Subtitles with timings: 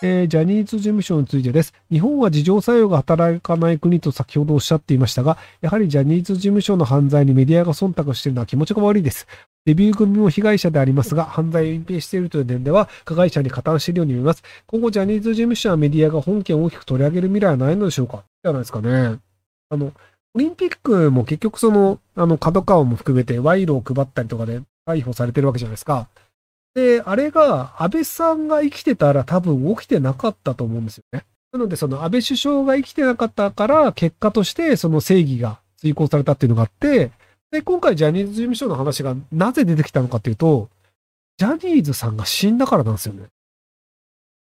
[0.00, 1.74] えージャニーズ事務所についてです。
[1.90, 9.26] 日本は自浄作用が働かない国と先ほどおっしゃっていましたが、やはりジャニーズ事務所の犯罪にメディアが忖度しているのは気持ちが悪いです。
[9.66, 14.42] デビュー組も被害者でありますが、犯罪を隠蔽しているという点では、加害者に加担しているように見えます。
[14.66, 18.22] 今後、ジャニーズ事務所やメディアが本件を大きく取り上げる未来はないのでしょうか？
[18.44, 19.18] じゃないですかね。
[19.68, 19.92] あの、
[20.34, 26.08] オリンピックも結局その、あの、角川も含めて賄賂を配ったりとかで逮捕されてるわけじゃないですか。
[26.78, 31.24] で、あれが安倍さんが生きてたら多分起きてなかったと思うんですよね。
[31.52, 37.10] なので、その安倍首相が生きてなかったから、結果としてその正義が追行されたっていうのがあって、
[37.50, 40.68] で、今回ジャニーズ事務所の話がなぜ出てきたのかっていうと、
[41.36, 43.24] ジャニーズさんが死んだからなんですよね。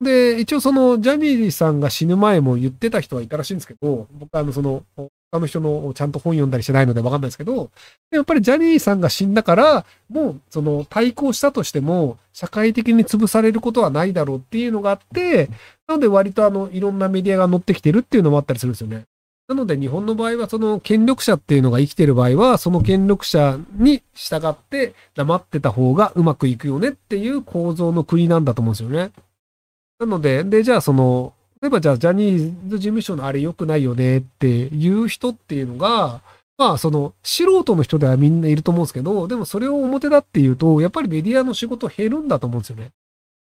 [0.00, 4.82] で、一応そのジャニーズさんが死ぬ前も言ってた人はいたらしいんですけど、僕はあのその、
[5.34, 7.70] 他の人のちゃんと本読んだりしてないのでわかんないですけど、
[8.12, 15.48] やっぱりジャニーさんが死んだから、もうその対抗したとしても、社会的に潰されることはないだろうっていうのがあって、
[15.88, 19.02] なので割とあの、いろんなメディアが乗ってきてるっていうのもあったりするんですよね。
[19.48, 29.10] なので日本の場合はその権力者っていうのが生きてる場合は、その権力者に従って黙ってた方がうまくいくよねっていう構造の国なんだと思うんですよね。
[29.98, 31.33] なので、で、じゃあその、
[31.64, 36.20] 例えばじゃあジャニーズ事務所のあれ良くないよねっていう人っていうのが、
[36.58, 42.90] まあその素人の人ではみんないると思うんですけど、でもそれを表だっていうと、やっぱりメディアの仕事減るんだと思うんですよね。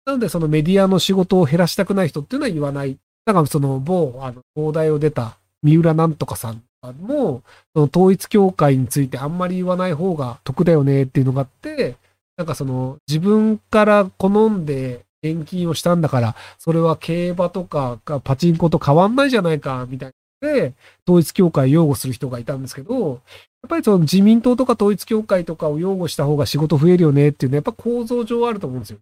[0.06, 2.98] なのでそのメディアの仕事を減らしたくない人っていうのは言わない。
[3.26, 6.64] だからその某、あの、東大を出た三浦なんとかさん
[7.00, 7.44] も、
[7.76, 11.96] その統一教会についてあんまり言わない方が得だよねっていうのがあって、
[12.38, 20.10] なんかその自分から好んで現金をしたんだから、それは競馬とかパチンコと変わんないじゃないか、みたい
[20.42, 20.50] な。
[20.50, 20.74] で、
[21.06, 29.00] 統一協会を擁護する人がいたんですけど、やっぱりその自民党とか統一協会とかを擁護した方が仕事増えるよねっていうのはやっぱ構造上あると思うんですよ。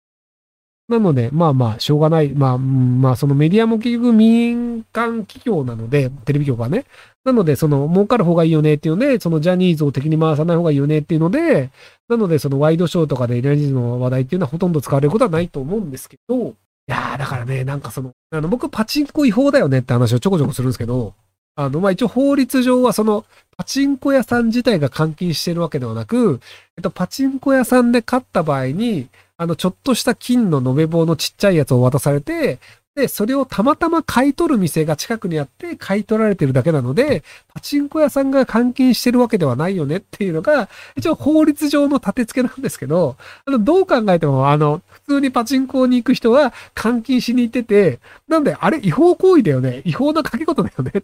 [0.88, 2.30] なので、まあまあ、しょうがない。
[2.30, 6.86] まあ、まあ、そのメディアも結局民間企業なので、テレビ局はね。
[7.26, 11.72] なので、その、儲かる方がいいよねっていうので、そのジャニーズを敵に回さない方がいいよねっていうので、
[12.08, 16.54] なので、そのワイドショーとかでジャニーズの話題っていうのはほとんど使われることはないと思うんですけど、い
[16.88, 21.14] やー、だからね、なんかその、あの、僕、パチンコ違法だよねって話をちょこちょこするんですけど、
[21.58, 23.26] あの、まあ、一応法律上はその、
[23.58, 26.40] パチンコ屋さん自体が換金してるわけではなく、
[26.78, 32.60] えっと、パチンコ屋さんで勝った場合に、あの、ちょっとした金の延べ棒のちっちゃいやつを渡されて、
[32.96, 43.16] で、それをたまたま買い取る店が近くにあって買い取られてるだけなので、パチンコ屋さんが換金してるわけではないよねっていうのが、一応法律上の立て付けなんですけど、
[43.46, 51.04] あの、どう考えても、あの、普通にパチンコに行く人は換金しに行ってて、なんで、あれ違法行為だよね違法な掛け事だよね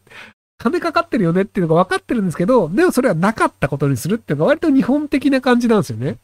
[0.58, 6.18] 金かかってるよねっていうのが分かってるんですけど、でもそれはなかったことにするっていうのが割と日本的な感じなんですよね。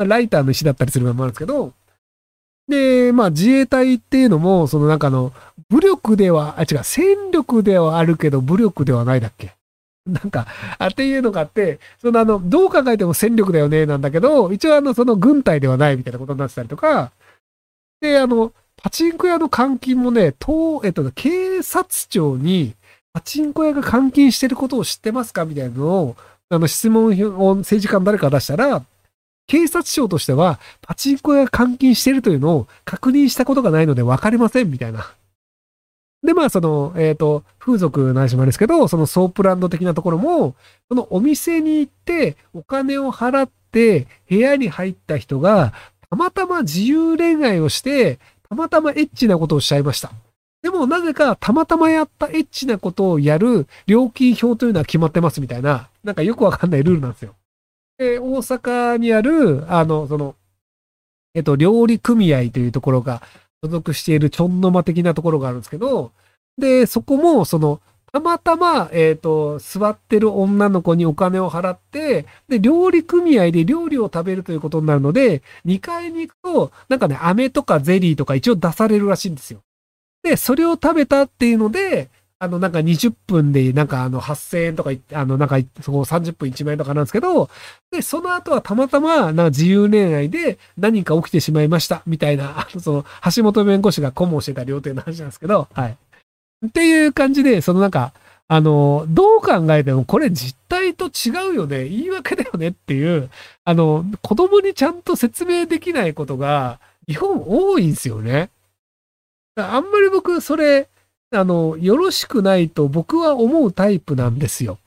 [0.00, 1.72] まあライターの石だったりするのもあるんですけど、
[2.68, 5.32] で、まあ自衛隊っていうのも、そのなんかの、
[5.68, 9.54] 武力では、あ、違う、戦力ではあるけど武力ではないだっけ？
[10.06, 10.46] なんか、
[10.78, 17.12] あっていうのがあって、そのあの、どう考えても戦力だよね、なんだけど、一応あの、その軍隊ではないみたいなことになってたりとか、
[18.00, 18.52] で、あの、
[18.82, 22.74] パチンコ屋の監禁もね、と、えっと、警察庁に、
[23.12, 25.44] パチンコ屋が監禁してることを知ってますか？
[25.44, 26.16] みたいなのを、
[26.48, 28.82] あの、質問を政治家の誰か出したら、
[29.50, 35.12] 警察庁としては、パチンコ屋が監禁してるというのを確認したことがないので分かりません、みたいな。
[36.22, 40.54] で、まあ、その、えっ、と、風俗の話もあるんですけど、そのソープランド的なところも、
[40.88, 45.72] そのお店に行って、お金を払って、部屋に入った人が、
[46.08, 50.12] たまたま自由恋愛をして、たまたまエッチなことをしちゃいました。
[50.62, 57.34] でも、なぜか、たまたまやったエッチなことをやる料金表というのは決まってますみたいな、なんかよくわかんないルールなんですよ。
[58.00, 60.34] で、大阪にある、あの、その、
[61.34, 63.20] えっと、料理組合というところが
[63.62, 66.10] 所属しているちょんの間的なところがあるんですけど、
[66.56, 67.78] で、そこも、その、
[68.10, 79.60] たまたま、えっ、と、座ってる女の子にお金を払って、で、料理組合で料理を食べるということになるので、2階に行くと、なんかね、飴とかゼリーとか一応出されるらしいんですよ。
[80.22, 82.08] で、それを食べたっていうので、
[82.42, 87.50] あの、なんか20分で、なんかあの、8000円とか、あの、なんか、そこ30分1万円とかなんですけど、
[87.90, 93.04] で、その後はたまたま、なんか自由恋愛で何か起きてしまいました、みたいな、 あの、その、
[93.36, 95.96] 橋本弁護士が顧問してた料亭の話なんですけど、はい。
[96.66, 98.14] っていう感じで、そのなんか、
[98.48, 103.28] あの、どう考えてもこれ実態と違うよね、言い訳だよねっていう、
[103.64, 108.48] あの、子供にちゃんと説明できないことが、日本多いんですよね。
[109.56, 110.88] あんまり僕、それ、
[111.32, 114.78] あの、よろしくないと僕は思うタイプなんですよ。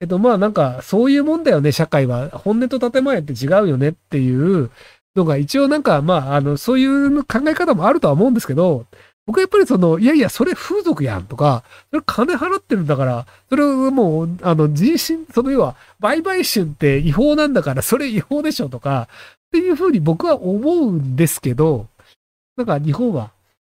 [0.00, 2.30] えっと、まあなんか、そういうもんだよね、社会は。
[2.30, 4.70] 本音と建前って違うよねっていう
[5.16, 8.86] のが、一応なんか、まあ、あの、そういう考え方もあるとは思うんですけど、
[9.26, 21.86] 僕はやっぱりその、いやいや、それ風俗やんとか、それ金払ってるんだから、それをもう、あの、人身、その要は、売買春って違法なんだから、それ違法でしょとか、っていうふうに僕は思うんですけど、
[22.56, 23.30] なんか日本は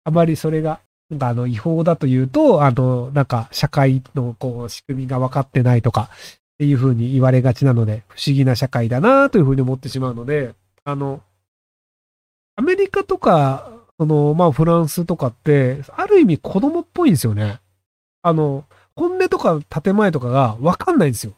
[0.05, 0.81] あまりそれが、
[1.11, 10.55] なんかあの違法だというと、あの、なんか社会のこう仕組みが分かってないとかっていうふうに言われがちなので、不思議な社会だなというふうに思ってしまうので、
[10.85, 11.21] あの、
[12.57, 17.61] アメリカとか、その、まあフランスとかって、ある意味子供っぽいんですよね。
[18.23, 18.65] あの、
[18.97, 21.35] 本音とか建前とかが分かんないんですよ。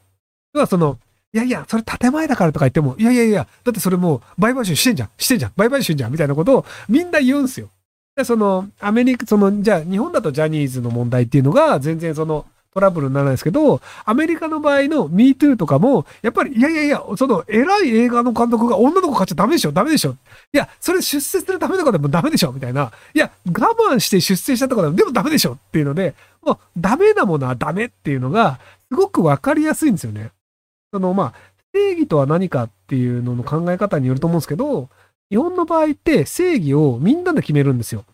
[0.53, 0.97] 要はその、
[1.33, 7.69] いやいや、それ建前だからとか言っても、いやいやいや、だってそれもう売買収してんじゃん、してんじゃん、売買収じゃん、みたいなことをみんな言うんですよ。
[8.17, 20.15] で、その、アメリカ、その、じゃあ、日本だとジャニーズの問題っていうのが、全然その、トラブルにならないですけど、アメリカの場合の MeToo とかも、やっぱり、いやいやいや、その、偉い映画の監督が女の子買っちゃダメでしょダメでしょ
[20.51, 22.91] いや、それ出世するためとかでもダメでしょみたいな。
[23.13, 28.59] いや、我慢して出世したとかでも、でもダメでしょっていうので、もう、ダメなものはダメっていうのが、
[28.91, 30.31] すごくわかりやすいんですよね。
[30.91, 31.33] その、まあ、
[31.73, 34.89] 正義とは何かっていうのの考え方によると思うんですけど、
[35.29, 38.05] 日本の場合って正義をみんなで決めるんですよ。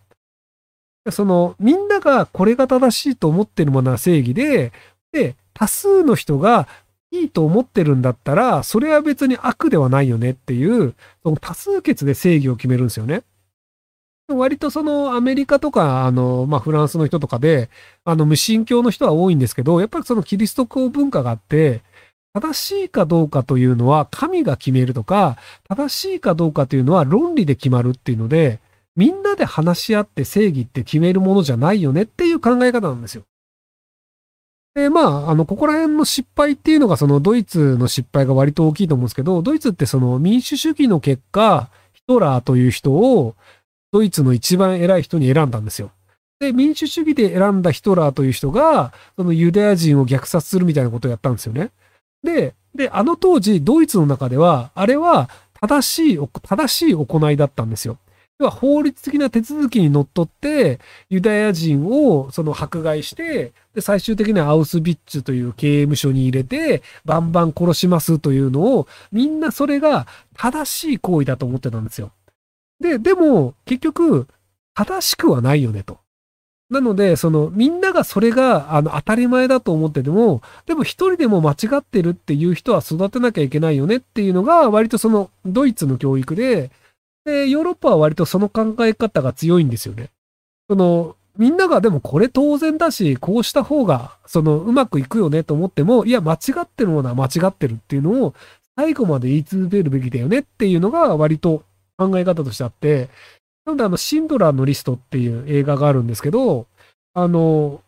[1.12, 4.72] その、みんながこれが正しいと思ってるものは正義で、
[5.12, 6.68] で、多数の人が
[7.12, 13.24] いいと思ってるんだったら、それは別に悪ではないよねっていう、その多数決で正義を決めるんですよね。
[14.30, 17.70] 割とそのアメリカとか、あの、まあ、フランスの人とかで、
[18.06, 21.82] あの、無神教の人は多いんですけど、やっぱりそのキリスト教文化があって、
[22.34, 25.38] 正しいかどうかというのは神が決めるとか、
[25.70, 28.60] 正しいかどうかというのは論理で決まるっていうので、
[28.96, 33.24] みんなで話し合って正義って決めるものじゃないよねっていう考え方なんですよ。
[34.76, 43.36] で、まあ、あの、ここら辺の失敗っていうのが、そのドイツの失敗が割と大きいと思うんですけど、ドイツってその民主主義の結果、ヒトラーという人を
[43.92, 45.92] ドイツの一番偉い人に選んだんですよ。
[46.40, 51.70] で、民主主義で選んだヒトラーという人が、そのユダヤ人を虐殺するみたいなことをやったんですよね。
[52.24, 55.30] で、で、あの当時、ドイツの中では、あれは
[55.62, 57.98] 正しい、正しい行いだったんですよ。
[58.40, 60.80] 要は法律的な手続きにのっとって、
[61.10, 72.12] ユダヤ人をその迫害して、で、最終的にはアウスビッツという刑務所に入れて、バンバン殺しますというのを、みんなそれが正しい行為だと思ってたんですよ。
[72.80, 74.28] で、でも、結局、
[74.74, 76.00] 正しくはないよねと。
[76.74, 86.72] なので、その、みんながそれが、あの、当たり前だと思ってても、でも一人でも間違ってるっていう人は育てなきゃいけないよねっていうのが、割とその、ドイツの教育で、
[87.24, 90.10] で、ヨーロッパは割とその考え方が強いんですよね。
[90.70, 98.34] その、みんながでもこれ当然だし、こうした方が、その、うまくいくよねと思っても、いや、間違ってるものは間違ってるっていうのを、
[98.76, 101.64] 最後まで言い続けるべきだよねっていうのが割と
[101.98, 103.10] 考え方としてあって、
[103.66, 106.68] なのであの、シンドラーのリストっていう映画があるんですけど、
[107.14, 107.82] あの、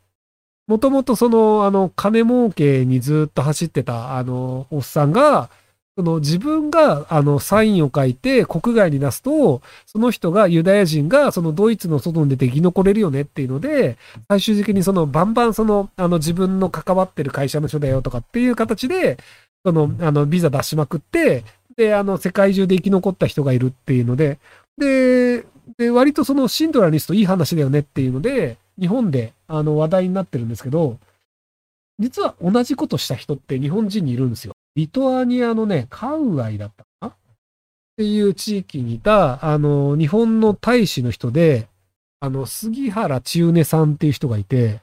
[0.68, 5.50] もともとその、あの、金儲けにずっと走ってた、あの、おっさんが、
[5.98, 13.98] その自分があのサインを書いて国外に出すと、その人がユダヤ人がそのドイツの外に出て生き残れるよねっていうので、
[14.28, 19.18] 最終的にそのバンバンそのあの自分の関わってる会社の人だよとかっていう形で、
[19.66, 21.45] そのあのビザ出しまくって、
[21.78, 24.38] で、あの世界中で生き残った人がいるっていうので、
[24.78, 25.45] で、
[25.78, 30.98] で割とそのシンドラリストいい話だよねっていうので、日本であの話題になってるんですけど、
[32.00, 34.54] 実は同じことした人って日本人にいるんですよ。
[34.76, 37.07] リトアニアのね、カウアイだったかな？
[37.07, 37.14] っ
[37.98, 41.69] ていう地域にいた、あの、日本の大使の人で、
[42.19, 44.81] あの、杉原千畝さんっていう人がいて、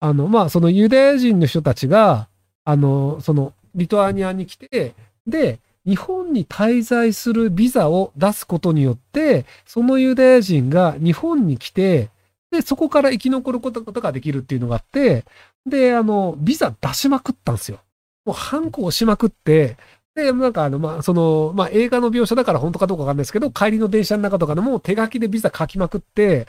[0.00, 2.28] あの、まあ、そのユダヤ人の人たちが、
[2.64, 4.94] あの、その、リトアニアに来て、
[5.26, 12.10] で、日本に滞在するビザを出すことによって、そのユダヤ人が日本に来て、
[12.50, 15.24] で、そこから生き残ることができるっていうのがあって、
[15.64, 17.80] で、あの、ビザ出しまくったんですよ。
[18.24, 19.76] もうハンコ押しまくって、
[20.14, 26.46] で、なんかあの、まあ、その、まあ、映画の描写だから本当かどうかわかんないですけど、帰りの電車の中とかでも手書きでビザ書きまくって、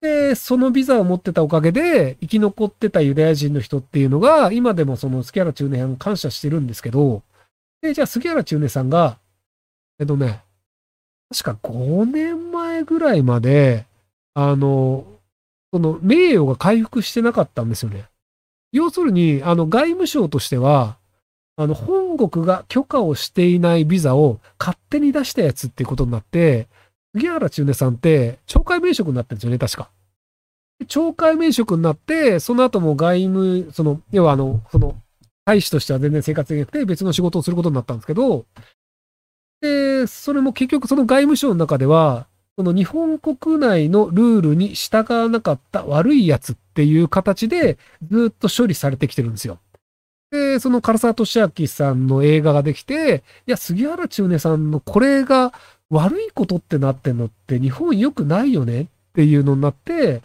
[0.00, 7.22] で、そのビザを持ってたおかげで、生き残ってたユダヤ人の人っていうのが、今でもその杉原中年感謝してるんですけど、
[7.82, 9.18] で、じゃあ杉原中年さんが、
[9.98, 10.42] えっとね、
[11.30, 13.86] 確か5年前ぐらいまで、
[14.34, 15.04] あの、
[15.72, 18.04] その名誉が回復してなかったんですよね。
[18.72, 20.96] 要するに、あの、外務省としては、
[21.56, 26.68] あの、本国が許可をしていないビザを勝手に出したやつっていうことになって、
[27.14, 29.90] 杉原千畝さんって、懲戒免職になってるんですよね、確か。
[30.86, 34.96] 懲戒免職になって、その後も外務、その、要はあの、その、
[35.44, 38.44] 大使としては全然生活できなくて、別の仕事をすることになったんですけど、
[39.60, 47.78] で、それも結局その外務省の中では、その日本国内のルールに従わなかった悪い奴っていう形で
[48.10, 49.58] ずっと処理されてきてるんですよ。
[50.30, 55.52] で、その唐沢俊明さんの映画ができて、いや、杉原千畝さんのこれが
[55.90, 60.22] 悪いことってなってんのって日本良くないよねっていうのになって、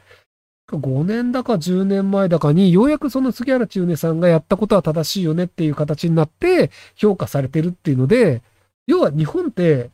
[0.67, 8.41] 5年だか10年前だかに、ようやくその杉原千畝さんがやったことは正しいよねっていう形になって評価されてるっていうので、
[8.87, 9.89] 要は日本って、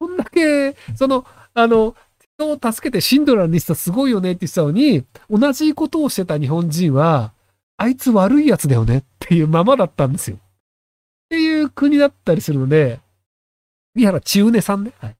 [0.00, 1.94] こんだけ、その、あの、
[2.38, 7.32] 人を助けてシンドラーのリストすごいよねって言ってたのに、同じことをしてた日本人は、
[7.76, 10.36] あいつ悪いやつだよねっていうままだったんですよ。
[10.36, 10.40] っ
[11.30, 13.00] ていう国だったりするので、
[13.94, 14.92] 杉原千畝さんね。
[15.00, 15.16] はい。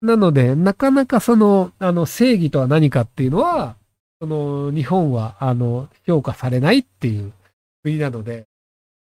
[0.00, 3.76] なので、なかなかその、あの、正義とは何かっていうのは、
[4.22, 7.32] その、日本は、あの、評価されないっていう
[7.82, 8.46] 国なので、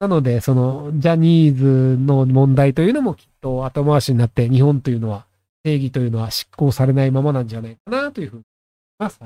[0.00, 5.24] なので、その、ジャニーズの問題というのもきっと後回しになって、日本というのは、
[5.64, 8.42] 正義というのは執行されないままなんじゃないかなというふうに
[8.98, 9.20] 思います。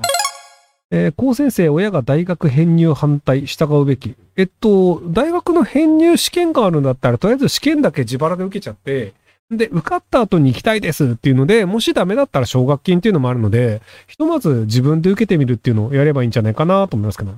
[0.91, 4.15] えー、高先生、親が大学編入反対、従うべき。
[4.35, 9.15] えっと、大学の編入試験があるんだったら、とりあえず試験だけ自腹で受けちゃって、
[9.51, 17.33] で、受かった後に行きたいですっていうので、もしダメだったら奨学金っていうのもあるので、ひとまず自分で受けてみるっていうのをやればいいんじゃないかなと思いますけど。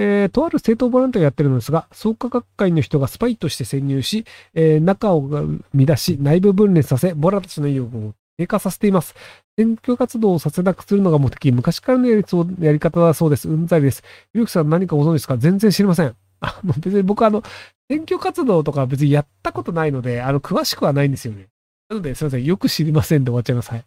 [0.00, 5.28] えー、とある政党ボランティアやってるのですが、創価学会の人がスパイとして潜入し、えー、中を
[5.74, 9.16] 乱し、内部分裂させ、ボラたちの意欲を低下させています。
[9.58, 12.24] 選挙活動をさせなくするのが目的、昔からのやり
[12.60, 13.48] やり方だそうです。
[13.48, 14.04] うんざりです。
[14.34, 15.36] ゆうきさん何かご存知ですか？
[15.36, 16.14] 全然知りません。
[16.40, 17.42] あの、別に僕あの、
[17.90, 21.48] 選挙活動とか別にやったことないので、あの、詳しくはないんですよね。
[21.88, 22.44] なので、すいません。
[22.44, 23.70] よく知りませんで終わっちゃいます。
[23.70, 23.84] はい。